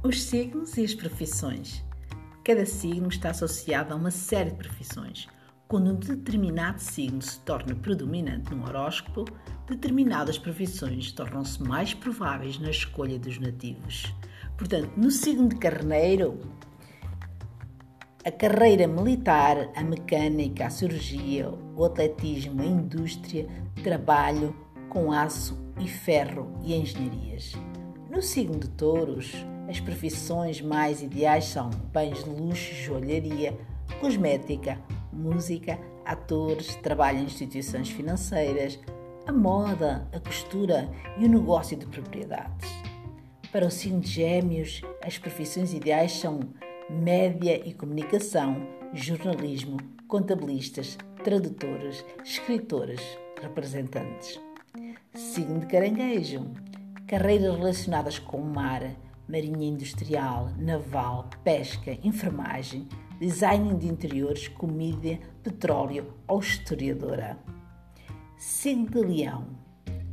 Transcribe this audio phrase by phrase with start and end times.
[0.00, 1.84] Os signos e as profissões.
[2.44, 5.26] Cada signo está associado a uma série de profissões.
[5.66, 9.24] Quando um determinado signo se torna predominante no horóscopo,
[9.66, 14.14] determinadas profissões tornam-se mais prováveis na escolha dos nativos.
[14.56, 16.38] Portanto, no signo de Carneiro,
[18.24, 23.48] a carreira militar, a mecânica, a cirurgia, o atletismo, a indústria,
[23.82, 24.54] trabalho
[24.88, 27.54] com aço e ferro e engenharias.
[28.08, 29.34] No signo de Touros,
[29.68, 33.54] as profissões mais ideais são bens de luxo, joalharia,
[34.00, 34.80] cosmética,
[35.12, 38.78] música, atores, trabalho em instituições financeiras,
[39.26, 42.70] a moda, a costura e o negócio de propriedades.
[43.52, 46.40] Para o signo de Gêmeos, as profissões ideais são
[46.88, 49.76] média e comunicação, jornalismo,
[50.06, 53.00] contabilistas, tradutores, escritores,
[53.42, 54.40] representantes.
[55.14, 56.46] Signo de Caranguejo,
[57.06, 58.82] carreiras relacionadas com o mar,
[59.28, 62.88] marinha industrial, naval, pesca, enfermagem,
[63.20, 67.38] design de interiores, comida, petróleo ou historiadora.
[68.36, 69.46] Signo de Leão,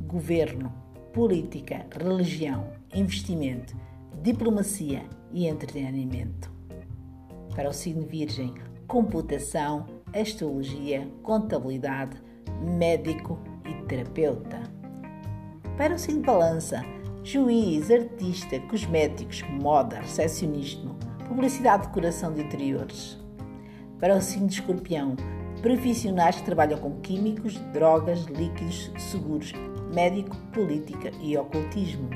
[0.06, 0.72] governo,
[1.12, 3.76] política, religião, investimento,
[4.22, 6.50] diplomacia e entretenimento.
[7.54, 8.52] Para o signo Virgem,
[8.86, 12.20] computação, astrologia, contabilidade,
[12.60, 14.62] médico e terapeuta.
[15.76, 16.82] Para o signo Balança,
[17.26, 20.96] juiz, artista, cosméticos, moda, recepcionismo,
[21.26, 23.18] publicidade, decoração de interiores.
[23.98, 25.16] Para o signo de escorpião,
[25.60, 29.52] profissionais que trabalham com químicos, drogas, líquidos, seguros,
[29.92, 32.08] médico, política e ocultismo.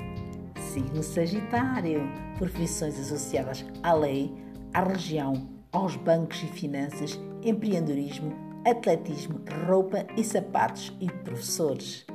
[0.72, 2.08] Signo Sagitário,
[2.38, 4.32] profissões associadas à lei,
[4.72, 8.32] à religião, aos bancos e finanças, empreendedorismo,
[8.64, 12.06] atletismo, roupa e sapatos e professores.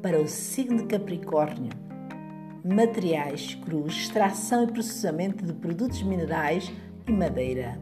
[0.00, 1.70] Para o signo de Capricórnio,
[2.64, 6.72] materiais crus, extração e processamento de produtos minerais
[7.06, 7.78] e madeira.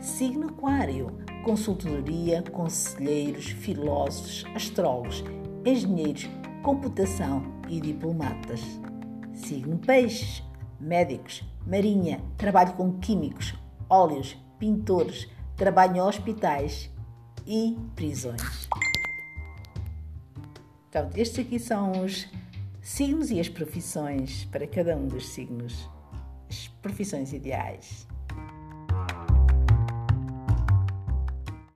[0.00, 5.22] Signo Aquário, consultoria, conselheiros, filósofos, astrólogos,
[5.64, 6.28] engenheiros,
[6.64, 8.60] computação e diplomatas.
[9.32, 10.42] Signo Peixes,
[10.80, 13.54] médicos, marinha, trabalho com químicos,
[13.88, 16.90] óleos, pintores, trabalho em hospitais
[17.46, 18.68] e prisões.
[20.88, 22.26] Então, estes aqui são os
[22.86, 25.90] signos e as profissões para cada um dos signos,
[26.48, 28.06] as profissões ideais.